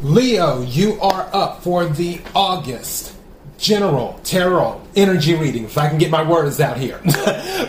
[0.00, 3.17] Leo, you are up for the August
[3.58, 6.98] General Tarot Energy Reading, if I can get my words out here.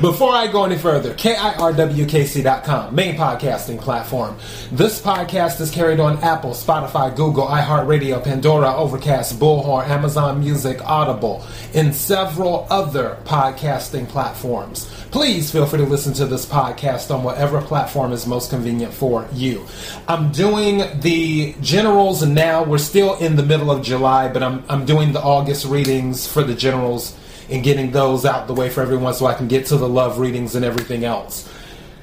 [0.02, 4.38] Before I go any further, KIRWKC.com, main podcasting platform.
[4.72, 11.46] This podcast is carried on Apple, Spotify, Google, iHeartRadio, Pandora, Overcast, Bullhorn, Amazon Music, Audible,
[11.74, 14.86] and several other podcasting platforms.
[15.12, 19.28] Please feel free to listen to this podcast on whatever platform is most convenient for
[19.34, 19.66] you.
[20.08, 22.64] I'm doing the generals now.
[22.64, 26.44] We're still in the middle of July, but I'm, I'm doing the August readings for
[26.44, 27.16] the generals
[27.50, 30.20] and getting those out the way for everyone so I can get to the love
[30.20, 31.50] readings and everything else.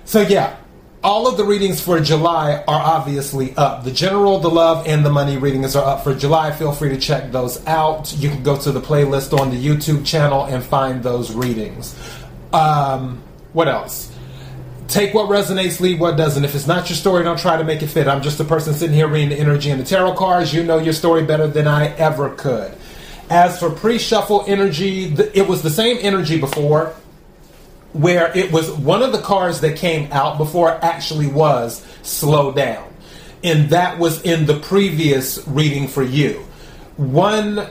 [0.04, 0.56] So, yeah,
[1.04, 3.84] all of the readings for July are obviously up.
[3.84, 6.52] The general, the love, and the money readings are up for July.
[6.52, 8.14] Feel free to check those out.
[8.16, 11.94] You can go to the playlist on the YouTube channel and find those readings.
[12.52, 14.12] Um, what else?
[14.88, 16.44] Take what resonates, leave what doesn't.
[16.44, 18.06] If it's not your story, don't try to make it fit.
[18.06, 20.54] I'm just a person sitting here reading the energy and the tarot cards.
[20.54, 22.72] You know your story better than I ever could.
[23.28, 26.94] As for pre shuffle energy, it was the same energy before,
[27.92, 32.92] where it was one of the cards that came out before actually was slow down.
[33.42, 36.44] And that was in the previous reading for you.
[36.96, 37.68] One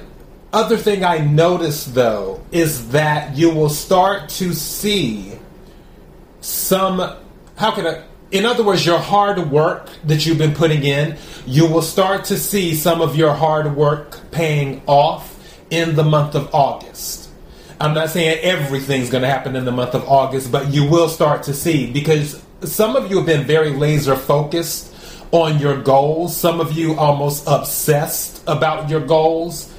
[0.56, 5.38] other thing I noticed though is that you will start to see
[6.40, 7.18] some
[7.58, 11.68] how can I in other words your hard work that you've been putting in you
[11.68, 15.35] will start to see some of your hard work paying off
[15.70, 17.30] in the month of August.
[17.80, 21.10] I'm not saying everything's going to happen in the month of August, but you will
[21.10, 24.94] start to see because some of you have been very laser focused
[25.32, 26.36] on your goals.
[26.36, 29.74] Some of you almost obsessed about your goals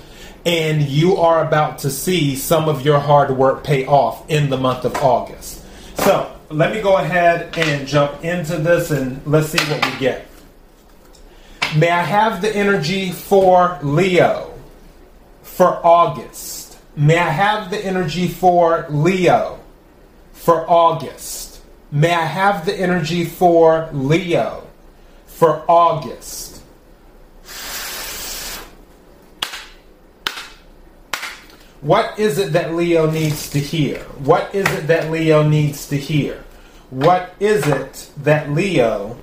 [0.44, 4.56] and you are about to see some of your hard work pay off in the
[4.56, 5.64] month of August.
[5.98, 10.26] So let me go ahead and jump into this and let's see what we get.
[11.76, 14.55] May I have the energy for Leo
[15.56, 16.76] for August?
[16.94, 19.58] May I have the energy for Leo
[20.34, 21.62] for August?
[21.90, 24.66] May I have the energy for Leo
[25.24, 26.60] for August?
[31.80, 34.00] What is it that Leo needs to hear?
[34.30, 36.44] What is it that Leo needs to hear?
[36.90, 39.16] What is it that Leo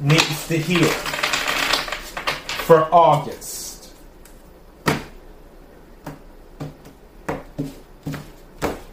[0.00, 0.88] needs to hear
[2.64, 3.59] for August?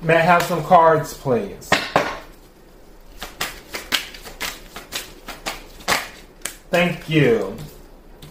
[0.07, 1.67] May I have some cards, please?
[6.69, 7.57] Thank you.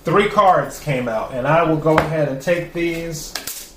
[0.03, 3.77] Three cards came out, and I will go ahead and take these.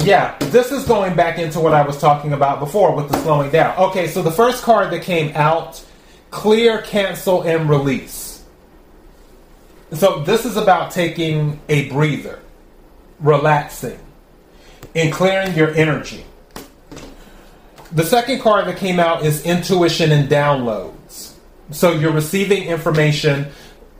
[0.00, 3.50] Yeah, this is going back into what I was talking about before with the slowing
[3.50, 3.74] down.
[3.84, 5.82] Okay, so the first card that came out
[6.30, 8.44] clear, cancel, and release.
[9.92, 12.43] So this is about taking a breather,
[13.20, 13.98] relaxing,
[14.94, 16.24] and clearing your energy.
[17.92, 21.34] The second card that came out is intuition and downloads.
[21.70, 23.46] So you're receiving information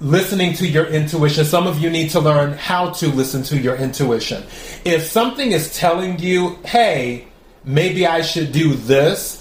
[0.01, 1.45] listening to your intuition.
[1.45, 4.43] Some of you need to learn how to listen to your intuition.
[4.85, 7.29] If something is telling you, hey,
[7.65, 9.41] maybe I should do this,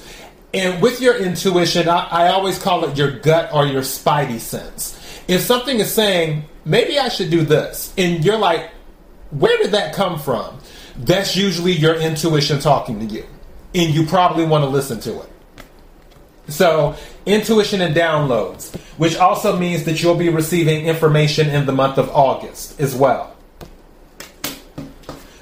[0.53, 4.99] and with your intuition, I, I always call it your gut or your spidey sense.
[5.27, 8.69] If something is saying, maybe I should do this, and you're like,
[9.33, 10.59] where did that come from?
[10.97, 13.25] That's usually your intuition talking to you,
[13.73, 15.29] and you probably want to listen to it.
[16.49, 16.95] So,
[17.25, 22.09] intuition and downloads, which also means that you'll be receiving information in the month of
[22.09, 23.35] August as well.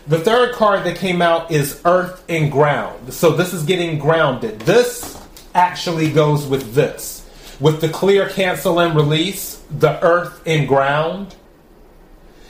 [0.08, 3.14] The third card that came out is Earth and Ground.
[3.14, 4.60] So, this is getting grounded.
[4.62, 5.20] This
[5.56, 7.28] actually goes with this.
[7.60, 11.36] With the clear, cancel, and release, the Earth and Ground.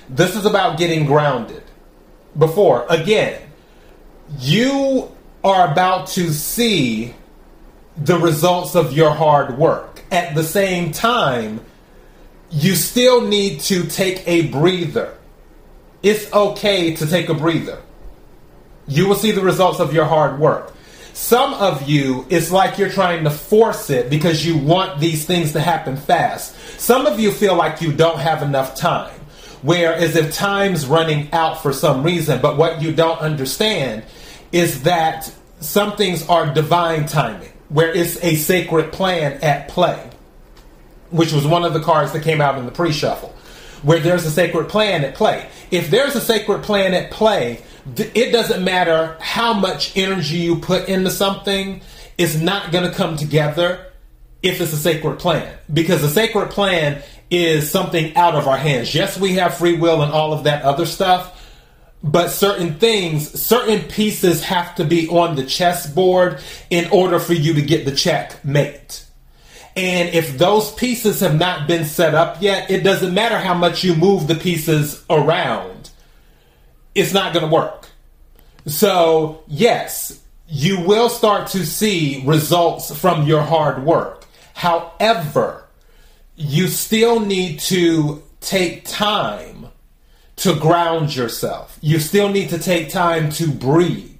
[0.09, 1.63] This is about getting grounded.
[2.37, 3.41] Before, again,
[4.39, 5.11] you
[5.43, 7.13] are about to see
[7.97, 10.03] the results of your hard work.
[10.11, 11.61] At the same time,
[12.49, 15.17] you still need to take a breather.
[16.03, 17.81] It's okay to take a breather.
[18.87, 20.73] You will see the results of your hard work.
[21.13, 25.51] Some of you, it's like you're trying to force it because you want these things
[25.53, 26.55] to happen fast.
[26.79, 29.13] Some of you feel like you don't have enough time,
[29.61, 32.41] where as if time's running out for some reason.
[32.41, 34.03] But what you don't understand
[34.51, 40.09] is that some things are divine timing where it's a sacred plan at play,
[41.09, 43.33] which was one of the cards that came out in the pre shuffle,
[43.81, 45.47] where there's a sacred plan at play.
[45.69, 47.61] If there's a sacred plan at play,
[47.95, 51.81] it doesn't matter how much energy you put into something,
[52.17, 53.91] it's not going to come together
[54.43, 55.57] if it's a sacred plan.
[55.71, 58.93] Because the sacred plan is something out of our hands.
[58.93, 61.41] Yes, we have free will and all of that other stuff,
[62.03, 67.53] but certain things, certain pieces have to be on the chessboard in order for you
[67.53, 69.05] to get the checkmate.
[69.75, 73.85] And if those pieces have not been set up yet, it doesn't matter how much
[73.85, 75.89] you move the pieces around,
[76.93, 77.87] it's not going to work.
[78.65, 84.25] So, yes, you will start to see results from your hard work.
[84.53, 85.60] However,
[86.41, 89.67] you still need to take time
[90.37, 91.77] to ground yourself.
[91.81, 94.17] You still need to take time to breathe,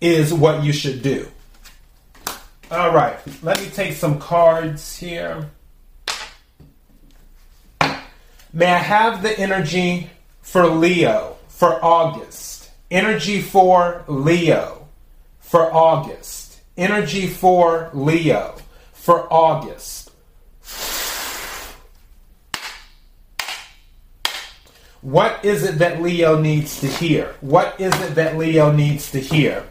[0.00, 1.28] is what you should do.
[2.70, 5.50] All right, let me take some cards here.
[8.52, 10.10] May I have the energy
[10.40, 12.70] for Leo for August?
[12.90, 14.88] Energy for Leo
[15.40, 16.60] for August.
[16.76, 18.56] Energy for Leo
[18.92, 20.09] for August.
[25.02, 27.34] What is it that Leo needs to hear?
[27.40, 29.64] What is it that Leo needs to hear?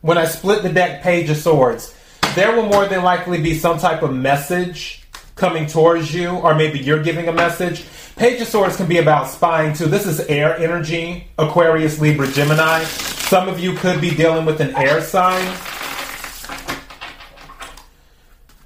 [0.00, 1.94] When I split the deck Page of Swords,
[2.34, 5.06] there will more than likely be some type of message
[5.36, 7.84] coming towards you, or maybe you're giving a message.
[8.16, 9.86] Page of Swords can be about spying too.
[9.86, 12.82] This is air energy, Aquarius, Libra, Gemini.
[12.82, 15.56] Some of you could be dealing with an air sign.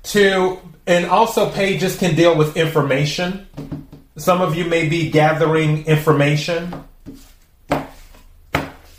[0.02, 3.46] Two, and also pages can deal with information.
[4.16, 6.84] Some of you may be gathering information.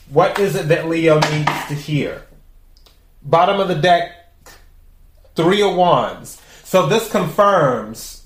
[0.09, 2.23] What is it that Leo needs to hear?
[3.21, 4.11] Bottom of the deck,
[5.35, 6.41] Three of Wands.
[6.63, 8.25] So this confirms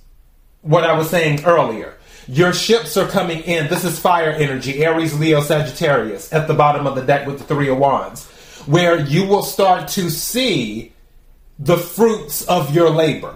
[0.61, 1.97] what I was saying earlier.
[2.27, 3.67] Your ships are coming in.
[3.67, 7.43] This is fire energy, Aries, Leo, Sagittarius, at the bottom of the deck with the
[7.43, 8.25] Three of Wands,
[8.65, 10.93] where you will start to see
[11.59, 13.35] the fruits of your labor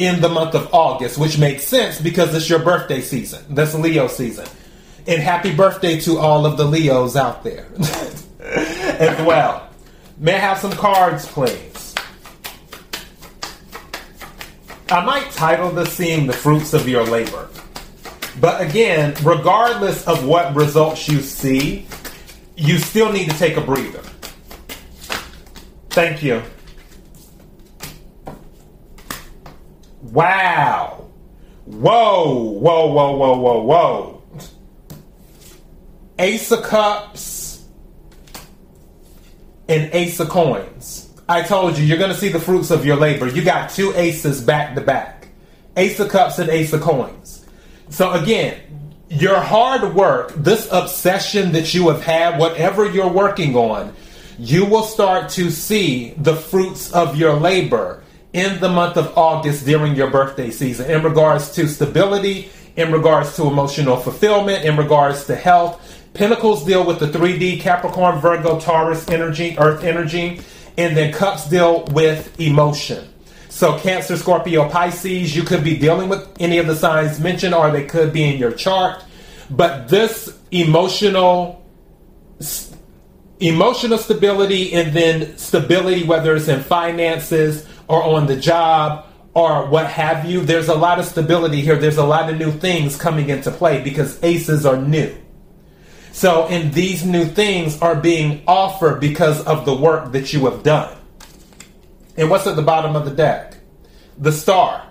[0.00, 3.44] in the month of August, which makes sense because it's your birthday season.
[3.50, 4.46] That's Leo season.
[5.06, 7.66] And happy birthday to all of the Leos out there
[8.40, 9.68] as well.
[10.16, 11.94] May I have some cards, please?
[14.90, 17.50] I might title this Seeing the Fruits of Your Labor.
[18.40, 21.86] But again, regardless of what results you see,
[22.56, 24.02] you still need to take a breather.
[25.90, 26.42] Thank you.
[30.02, 31.06] Wow.
[31.64, 34.22] Whoa, whoa, whoa, whoa, whoa, whoa.
[36.18, 37.64] Ace of Cups
[39.68, 41.08] and Ace of Coins.
[41.28, 43.28] I told you, you're going to see the fruits of your labor.
[43.28, 45.28] You got two aces back to back
[45.76, 47.46] Ace of Cups and Ace of Coins.
[47.88, 48.58] So, again,
[49.08, 53.94] your hard work, this obsession that you have had, whatever you're working on,
[54.38, 58.02] you will start to see the fruits of your labor
[58.32, 63.34] in the month of August during your birthday season in regards to stability, in regards
[63.36, 65.86] to emotional fulfillment, in regards to health.
[66.14, 70.40] Pentacles deal with the 3D Capricorn, Virgo, Taurus energy, Earth energy,
[70.76, 73.06] and then Cups deal with emotion.
[73.48, 77.70] So, Cancer, Scorpio, Pisces, you could be dealing with any of the signs mentioned, or
[77.70, 79.04] they could be in your chart.
[79.50, 81.60] But this emotional
[83.40, 89.04] emotional stability and then stability, whether it's in finances or on the job
[89.34, 91.76] or what have you, there's a lot of stability here.
[91.76, 95.14] There's a lot of new things coming into play because aces are new.
[96.12, 100.62] So, and these new things are being offered because of the work that you have
[100.62, 100.96] done.
[102.16, 103.56] And what's at the bottom of the deck?
[104.18, 104.86] The star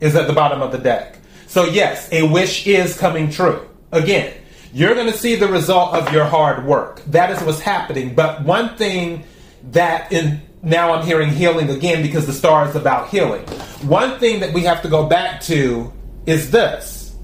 [0.00, 1.18] is at the bottom of the deck.
[1.46, 3.68] So, yes, a wish is coming true.
[3.92, 4.32] Again,
[4.72, 7.04] you're going to see the result of your hard work.
[7.04, 8.14] That is what's happening.
[8.14, 9.24] But one thing
[9.70, 13.42] that in now I'm hearing healing again because the star is about healing.
[13.82, 15.92] One thing that we have to go back to
[16.26, 17.14] is this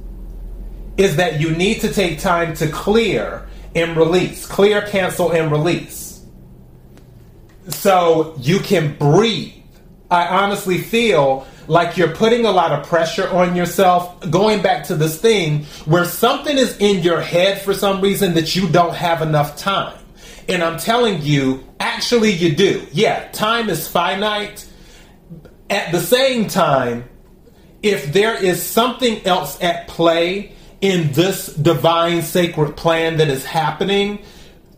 [0.97, 6.23] is that you need to take time to clear and release, clear, cancel, and release.
[7.69, 9.55] So you can breathe.
[10.11, 14.21] I honestly feel like you're putting a lot of pressure on yourself.
[14.29, 18.55] Going back to this thing where something is in your head for some reason that
[18.55, 20.00] you don't have enough time.
[20.51, 22.85] And I'm telling you, actually, you do.
[22.93, 24.67] Yeah, time is finite.
[25.71, 27.09] At the same time,
[27.83, 34.25] if there is something else at play in this divine sacred plan that is happening,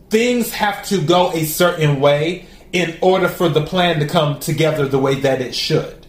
[0.09, 4.87] things have to go a certain way in order for the plan to come together
[4.87, 6.05] the way that it should.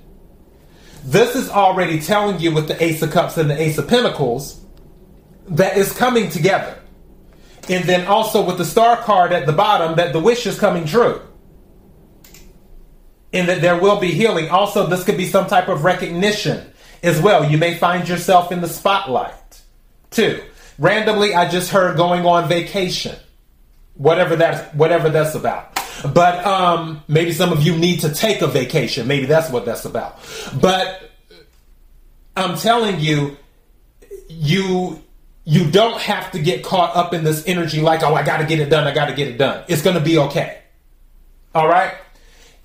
[1.05, 4.61] This is already telling you with the Ace of Cups and the Ace of Pentacles
[5.49, 6.79] that is coming together.
[7.69, 10.85] And then also with the star card at the bottom that the wish is coming
[10.87, 11.21] true.
[13.33, 14.49] and that there will be healing.
[14.49, 17.51] Also, this could be some type of recognition as well.
[17.51, 19.61] You may find yourself in the spotlight.
[20.11, 20.43] Two,
[20.79, 23.17] randomly, I just heard going on vacation.
[23.95, 25.81] Whatever that's whatever that's about.
[26.15, 29.07] But um, maybe some of you need to take a vacation.
[29.09, 30.19] Maybe that's what that's about.
[30.61, 31.11] But
[32.37, 33.37] I'm telling you,
[34.29, 35.03] you
[35.45, 38.47] you don't have to get caught up in this energy like, oh, I got to
[38.47, 38.87] get it done.
[38.87, 39.65] I got to get it done.
[39.69, 40.63] It's going to be okay.
[41.55, 41.95] All right.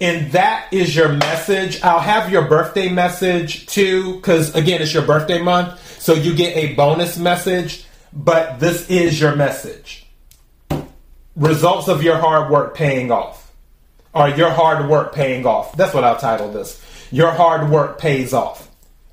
[0.01, 1.81] And that is your message.
[1.83, 6.01] I'll have your birthday message too, because again, it's your birthday month.
[6.01, 10.05] So you get a bonus message, but this is your message.
[11.35, 13.51] Results of your hard work paying off.
[14.13, 15.75] Or your hard work paying off.
[15.75, 16.81] That's what I'll title this.
[17.11, 18.68] Your hard work pays off.